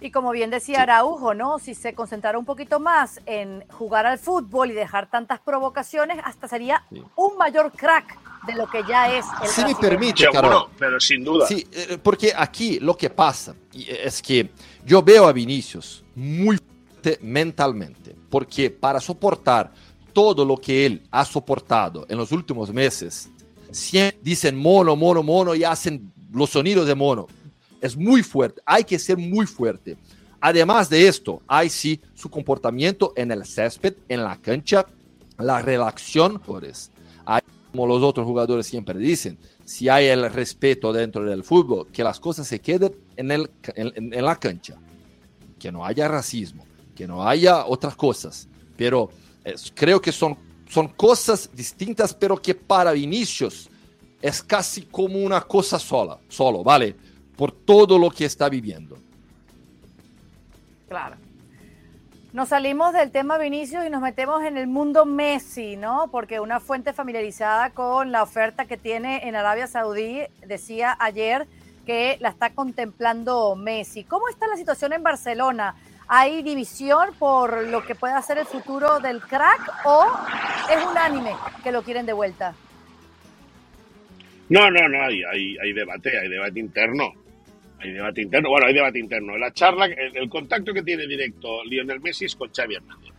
[0.00, 1.58] Y como bien decía Araujo, ¿no?
[1.58, 6.46] Si se concentrara un poquito más en jugar al fútbol y dejar tantas provocaciones, hasta
[6.46, 6.84] sería
[7.16, 10.68] un mayor crack de lo que ya es el Si me permite, Carol.
[10.78, 11.48] pero sin duda.
[11.48, 14.50] Sí, eh, porque aquí lo que pasa es que
[14.86, 19.72] yo veo a Vinicius muy fuerte mentalmente, porque para soportar
[20.18, 23.30] todo lo que él ha soportado en los últimos meses,
[23.70, 27.28] siempre dicen mono, mono, mono y hacen los sonidos de mono.
[27.80, 29.96] Es muy fuerte, hay que ser muy fuerte.
[30.40, 34.86] Además de esto, hay sí su comportamiento en el césped, en la cancha,
[35.38, 36.42] la relación.
[37.24, 42.02] Hay, como los otros jugadores siempre dicen, si hay el respeto dentro del fútbol, que
[42.02, 44.80] las cosas se queden en, el, en, la cancha,
[45.60, 48.48] que no haya racismo, que no haya otras cosas.
[48.76, 49.10] Pero
[49.74, 50.36] creo que son,
[50.68, 53.68] son cosas distintas, pero que para Vinicius
[54.20, 56.96] es casi como una cosa sola, solo, ¿vale?
[57.38, 58.98] por todo lo que está viviendo.
[60.88, 61.14] Claro.
[62.32, 66.08] Nos salimos del tema Vinicius y nos metemos en el mundo Messi, ¿no?
[66.10, 71.46] Porque una fuente familiarizada con la oferta que tiene en Arabia Saudí decía ayer
[71.86, 74.02] que la está contemplando Messi.
[74.02, 75.76] ¿Cómo está la situación en Barcelona?
[76.08, 80.06] ¿Hay división por lo que pueda ser el futuro del crack o
[80.70, 82.54] es unánime que lo quieren de vuelta?
[84.48, 87.12] No, no, no, hay, hay, hay debate, hay debate interno.
[87.80, 88.48] Hay debate interno.
[88.48, 89.36] Bueno, hay debate interno.
[89.36, 93.12] La charla, el, contacto que tiene directo Lionel Messi es con Xavi Hernández.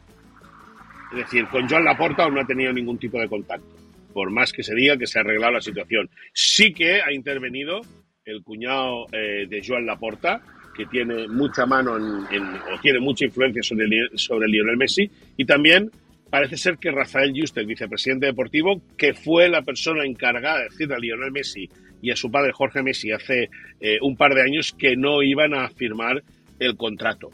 [1.12, 3.76] Es decir, con Joan Laporta aún no ha tenido ningún tipo de contacto,
[4.14, 6.10] por más que se diga que se ha arreglado la situación.
[6.34, 7.82] Sí que ha intervenido
[8.26, 10.42] el cuñado eh, de Joan Laporta,
[10.80, 15.92] que tiene mucha mano o tiene mucha influencia sobre, sobre Lionel Messi, y también
[16.30, 20.96] parece ser que Rafael Juste, el vicepresidente deportivo, que fue la persona encargada de decirle
[20.96, 21.70] a Lionel Messi
[22.02, 23.50] y a su padre Jorge Messi hace
[23.82, 26.24] eh, un par de años que no iban a firmar
[26.60, 27.30] el contrato.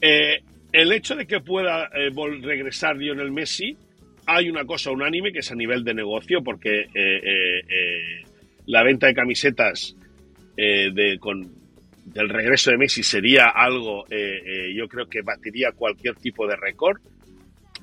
[0.00, 0.40] Eh,
[0.72, 3.76] el hecho de que pueda eh, regresar Lionel Messi,
[4.24, 6.86] hay una cosa unánime que es a nivel de negocio, porque
[8.64, 9.94] la venta de camisetas
[10.56, 11.61] de, con,
[12.04, 17.00] del regreso de Messi sería algo, yo creo que batiría cualquier tipo de récord,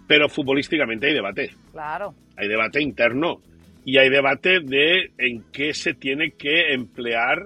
[0.07, 1.51] pero futbolísticamente hay debate.
[1.71, 2.15] Claro.
[2.35, 3.41] Hay debate interno
[3.85, 7.45] y hay debate de en qué se tiene que emplear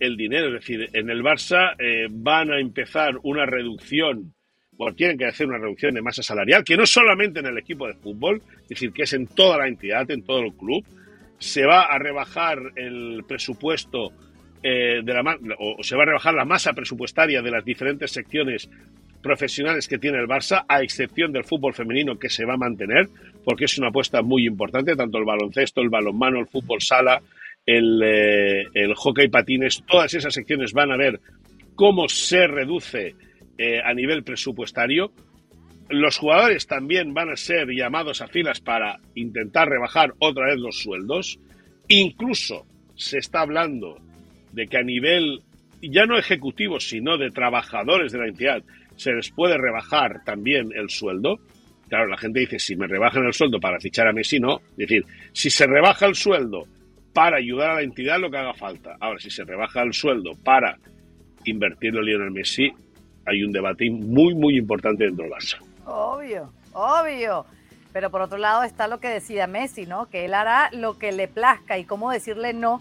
[0.00, 0.48] el dinero.
[0.48, 4.34] Es decir, en el Barça eh, van a empezar una reducción,
[4.76, 7.86] o tienen que hacer una reducción de masa salarial, que no solamente en el equipo
[7.86, 10.84] de fútbol, es decir, que es en toda la entidad, en todo el club.
[11.38, 14.12] Se va a rebajar el presupuesto
[14.66, 18.70] eh, de la o se va a rebajar la masa presupuestaria de las diferentes secciones
[19.22, 23.10] profesionales que tiene el Barça, a excepción del fútbol femenino que se va a mantener,
[23.44, 27.20] porque es una apuesta muy importante, tanto el baloncesto, el balonmano, el fútbol sala,
[27.66, 31.20] el, eh, el hockey patines, todas esas secciones van a ver
[31.74, 33.16] cómo se reduce
[33.58, 35.12] eh, a nivel presupuestario.
[35.90, 40.78] Los jugadores también van a ser llamados a filas para intentar rebajar otra vez los
[40.78, 41.38] sueldos.
[41.88, 43.98] Incluso se está hablando
[44.54, 45.42] de que a nivel
[45.82, 48.62] ya no ejecutivo, sino de trabajadores de la entidad,
[48.96, 51.38] se les puede rebajar también el sueldo.
[51.88, 54.60] Claro, la gente dice, si me rebajan el sueldo para fichar a Messi, no.
[54.70, 56.66] Es decir, si se rebaja el sueldo
[57.12, 58.96] para ayudar a la entidad, lo que haga falta.
[59.00, 60.78] Ahora, si se rebaja el sueldo para
[61.44, 62.72] invertirlo en Lionel Messi,
[63.26, 65.58] hay un debate muy, muy importante dentro del Barça.
[65.84, 67.44] Obvio, obvio.
[67.92, 70.06] Pero por otro lado está lo que decía Messi, ¿no?
[70.06, 72.80] Que él hará lo que le plazca y cómo decirle no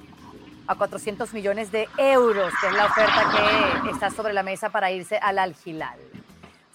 [0.67, 4.91] a 400 millones de euros, que es la oferta que está sobre la mesa para
[4.91, 5.99] irse al Al-Hilal.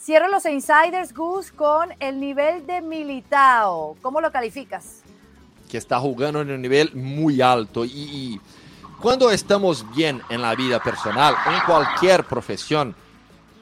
[0.00, 3.96] Cierro los insiders, Gus, con el nivel de Militao.
[4.00, 5.02] ¿Cómo lo calificas?
[5.68, 8.40] Que está jugando en un nivel muy alto y,
[9.00, 12.94] cuando estamos bien en la vida personal, en cualquier profesión,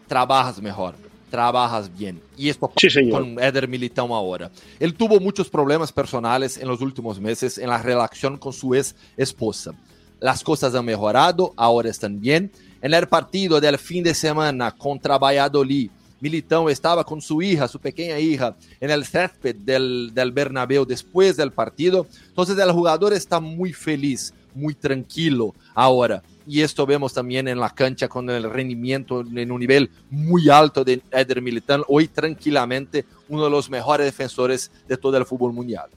[0.06, 0.94] trabajas mejor,
[1.30, 2.22] trabajas bien.
[2.36, 4.50] Y esto sí, con Eder Militao ahora.
[4.78, 8.94] Él tuvo muchos problemas personales en los últimos meses en la relación con su ex
[9.16, 9.74] esposa.
[10.20, 12.50] Las cosas han mejorado, ahora están bien.
[12.80, 17.78] En el partido del fin de semana contra Valladolid, Militão estaba con su hija, su
[17.78, 22.06] pequeña hija, en el césped del, del Bernabéu después del partido.
[22.28, 26.22] Entonces el jugador está muy feliz, muy tranquilo ahora.
[26.46, 30.84] Y esto vemos también en la cancha con el rendimiento en un nivel muy alto
[30.84, 35.90] de Eder Militão, hoy tranquilamente uno de los mejores defensores de todo el fútbol mundial.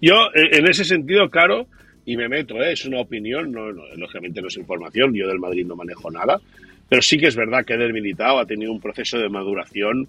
[0.00, 1.66] Yo, en ese sentido, Caro,
[2.06, 2.72] y me meto, ¿eh?
[2.72, 6.40] es una opinión, no, lógicamente no es información, yo del Madrid no manejo nada,
[6.88, 10.06] pero sí que es verdad que Eder Militao ha tenido un proceso de maduración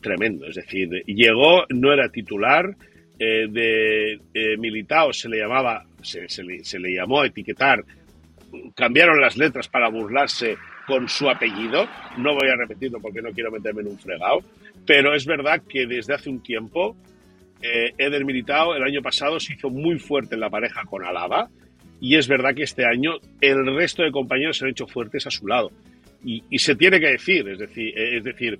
[0.00, 0.46] tremendo.
[0.46, 2.74] Es decir, llegó, no era titular,
[3.18, 7.84] eh, de eh, Militao se le llamaba, se, le, llamó a etiquetar,
[8.74, 11.86] cambiaron las letras para burlarse con su apellido.
[12.18, 14.40] No voy a repetirlo porque no quiero meterme en un fregado,
[14.86, 16.96] pero es verdad que desde hace un tiempo
[17.64, 21.48] eh, Eder Militao el año pasado se hizo muy fuerte en la pareja con Alaba
[21.98, 25.30] y es verdad que este año el resto de compañeros se han hecho fuertes a
[25.30, 25.70] su lado.
[26.26, 28.58] Y, se tiene que decir, es decir, eh, es decir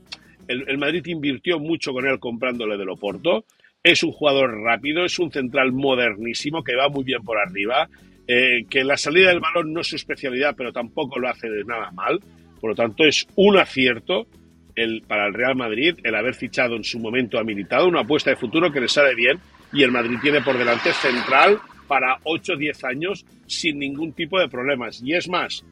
[0.48, 3.44] el, Madrid invirtió mucho con él comprándole de Loporto,
[3.82, 7.88] es un jugador rápido, es un central modernísimo que va muy bien por arriba,
[8.26, 11.64] eh, que la salida del balón no es su especialidad, pero tampoco lo hace de
[11.64, 12.20] nada mal,
[12.60, 14.26] por lo tanto es un acierto
[14.74, 18.30] el, para el Real Madrid el haber fichado en su momento ha militado, una apuesta
[18.30, 19.38] de futuro que le sale bien
[19.72, 24.38] y el Madrid tiene por delante central para 8 o 10 años sin ningún tipo
[24.38, 25.02] de problemas.
[25.02, 25.64] Y es más,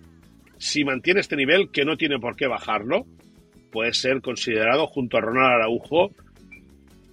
[0.59, 3.07] si mantiene este nivel, que no tiene por qué bajarlo,
[3.71, 6.11] puede ser considerado junto a Ronald Araujo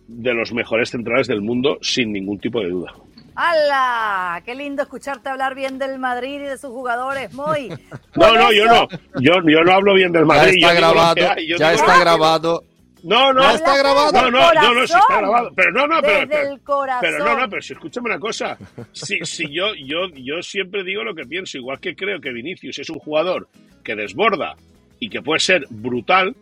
[0.08, 2.94] de los mejores centrales del mundo sin ningún tipo de duda.
[3.42, 4.42] ¡Hala!
[4.44, 7.70] Qué lindo escucharte hablar bien del Madrid y de sus jugadores, Muy.
[8.16, 8.86] no, no, yo no.
[9.22, 10.56] Yo, yo, no hablo bien del Madrid.
[10.60, 11.16] Ya está grabado.
[11.58, 12.64] ya está grabado.
[13.02, 14.12] No, no, está grabado.
[14.12, 15.52] No, no, no, no, sí está grabado.
[15.56, 16.60] Pero no, no, pero, pero,
[17.00, 18.58] pero no, no, pero si escúchame una cosa.
[18.92, 22.80] Si, si yo, yo, yo siempre digo lo que pienso, igual que creo que Vinicius
[22.80, 23.48] es un jugador
[23.86, 24.58] que desborda
[25.00, 26.36] y que puede ser brutal,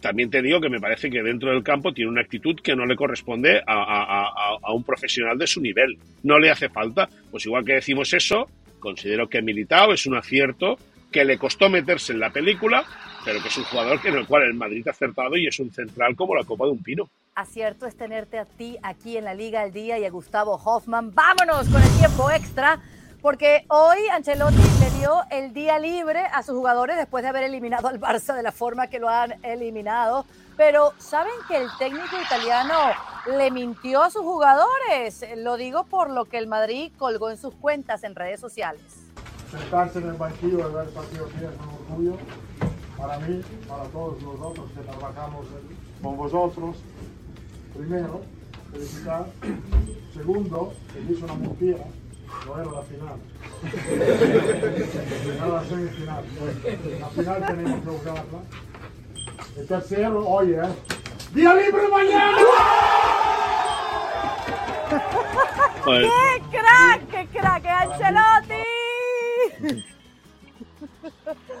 [0.00, 2.86] también te digo que me parece que dentro del campo tiene una actitud que no
[2.86, 5.98] le corresponde a, a, a, un profesional de su nivel.
[6.22, 7.08] No le hace falta.
[7.30, 10.78] Pues igual que decimos eso, considero que Militao es un acierto
[11.10, 12.84] que le costó meterse en la película,
[13.24, 15.72] pero que es un jugador en el cual el Madrid ha acertado y es un
[15.72, 17.08] central como la copa de un pino.
[17.34, 21.14] Acierto es tenerte a ti aquí en la Liga al Día y a Gustavo Hoffman.
[21.14, 22.80] Vámonos con el tiempo extra,
[23.20, 27.88] porque hoy Ancelotti le dio el día libre a sus jugadores después de haber eliminado
[27.88, 30.24] al Barça de la forma que lo han eliminado.
[30.56, 32.74] Pero ¿saben que el técnico italiano
[33.26, 35.24] le mintió a sus jugadores?
[35.36, 39.08] Lo digo por lo que el Madrid colgó en sus cuentas en redes sociales
[39.50, 42.16] sentarse en el banquillo y ver partido aquí es un orgullo
[42.96, 45.46] para mí, para todos nosotros que trabajamos
[46.02, 46.76] con vosotros.
[47.76, 48.22] Primero,
[48.72, 49.26] felicitar.
[50.12, 51.84] Segundo, que hizo una mentira,
[52.46, 53.18] no era la final.
[55.36, 56.24] era la semifinal.
[57.00, 58.40] La final tenemos que jugarla.
[59.56, 60.68] El tercero, oye, ¿eh?
[61.32, 62.38] ¡Día libre mañana!
[65.84, 67.00] ¡Qué crack!
[67.10, 67.66] ¡Qué crack!
[67.66, 68.64] ¡Ancelotti!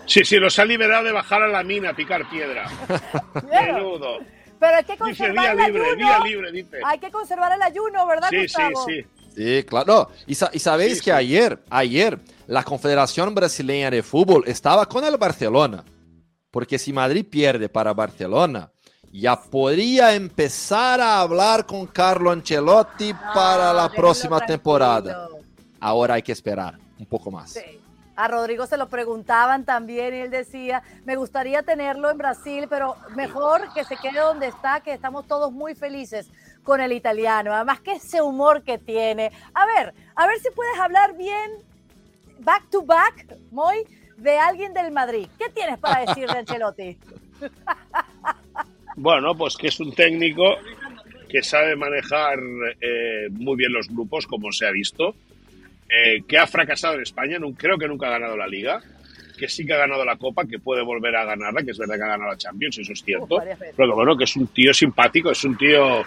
[0.06, 2.66] Sí, sí, los ha liberado de bajar a la mina a picar piedra.
[3.50, 4.18] Menudo.
[4.58, 5.84] Pero hay que conservar el ayuno.
[6.84, 9.02] Hay que conservar el ayuno, ¿verdad, sí, Sí, sí.
[9.02, 9.06] Sí,
[9.66, 10.10] claro.
[10.26, 15.84] Y, sabéis que ayer, ayer, la Confederación Brasileña de Fútbol estaba con el Barcelona.
[16.50, 18.70] Porque si Madrid pierde para Barcelona,
[19.12, 25.28] ya podría empezar a hablar con Carlo Ancelotti para la próxima temporada.
[25.80, 27.52] Ahora hay que esperar un poco más.
[27.52, 27.60] Sí.
[28.18, 32.96] A Rodrigo se lo preguntaban también y él decía, me gustaría tenerlo en Brasil, pero
[33.14, 36.28] mejor que se quede donde está, que estamos todos muy felices
[36.68, 37.54] con el italiano.
[37.54, 39.32] Además que ese humor que tiene.
[39.54, 41.50] A ver, a ver si puedes hablar bien,
[42.40, 43.78] back to back, muy,
[44.18, 45.28] de alguien del Madrid.
[45.38, 46.98] ¿Qué tienes para decir de Ancelotti?
[49.00, 50.56] Bueno, pues que es un técnico
[51.28, 52.40] que sabe manejar
[52.80, 55.14] eh, muy bien los grupos, como se ha visto
[55.88, 58.80] eh, que ha fracasado en España, no, creo que nunca ha ganado la Liga,
[59.38, 61.96] que sí que ha ganado la Copa, que puede volver a ganarla, que es verdad
[61.96, 63.40] que ha ganado la Champions, eso es cierto,
[63.76, 66.04] pero bueno, que es un tío simpático, es un tío,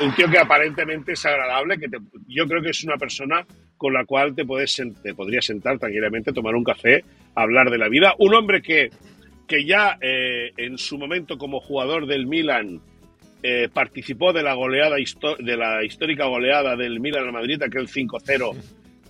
[0.00, 1.86] un tío que aparentemente es agradable, que
[2.28, 6.32] yo creo que es una persona con la cual te, puedes, te podrías sentar tranquilamente,
[6.32, 7.04] tomar un café,
[7.34, 8.90] hablar de la vida, un hombre que,
[9.46, 12.80] que ya eh, en su momento como jugador del Milan
[13.42, 18.56] eh, participó de la goleada de la histórica goleada del Milan a Madrid, aquel 5-0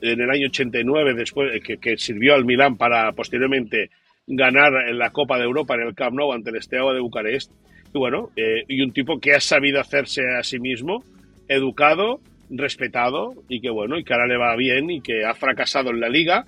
[0.01, 3.91] en el año 89, después, que, sirvió al Milán para posteriormente
[4.27, 7.53] ganar la Copa de Europa en el Camp Nou ante el Esteaua de Bucarest.
[7.95, 11.05] Y bueno, eh, y un tipo que ha sabido hacerse a sí mismo,
[11.47, 12.19] educado,
[12.51, 16.01] respetado y que bueno, y que ahora le va bien y que ha fracasado en
[16.01, 16.45] la liga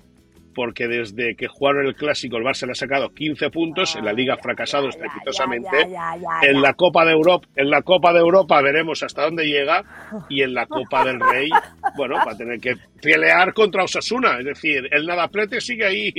[0.57, 4.11] porque desde que jugaron el clásico el Barça le ha sacado 15 puntos, en la
[4.11, 5.87] liga ha fracasado estrepitosamente.
[6.41, 9.83] En la Copa de Europa, en la Copa de Europa veremos hasta dónde llega
[10.29, 11.51] y en la Copa del Rey,
[11.95, 16.13] bueno, va a tener que pelear contra Osasuna, es decir, el nadaplete sigue ahí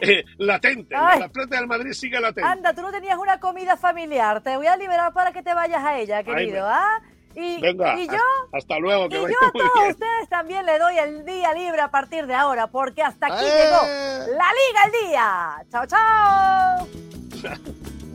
[0.00, 2.50] eh, latente, el nadaplete del Madrid sigue latente.
[2.50, 5.84] Anda, tú no tenías una comida familiar, te voy a liberar para que te vayas
[5.84, 7.00] a ella, querido, ¿ah?
[7.36, 8.22] Y, Venga, y yo,
[8.52, 9.08] hasta luego.
[9.08, 12.34] Que y yo a todos ustedes también le doy el día libre a partir de
[12.34, 14.26] ahora, porque hasta aquí llegó ¡Eh!
[14.36, 15.64] la Liga el Día.
[15.70, 16.86] Chao, chao.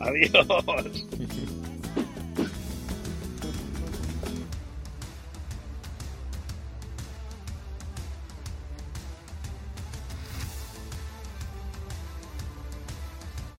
[0.00, 1.06] Adiós.